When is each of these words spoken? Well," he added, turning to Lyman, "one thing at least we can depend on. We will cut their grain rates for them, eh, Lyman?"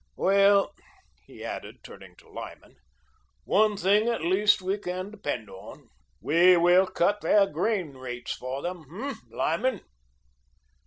Well," 0.15 0.73
he 1.27 1.45
added, 1.45 1.83
turning 1.83 2.15
to 2.15 2.27
Lyman, 2.27 2.77
"one 3.43 3.77
thing 3.77 4.07
at 4.07 4.23
least 4.25 4.59
we 4.59 4.79
can 4.79 5.11
depend 5.11 5.47
on. 5.47 5.89
We 6.19 6.57
will 6.57 6.87
cut 6.87 7.21
their 7.21 7.45
grain 7.45 7.93
rates 7.93 8.33
for 8.33 8.63
them, 8.63 8.83
eh, 8.99 9.13
Lyman?" 9.29 9.81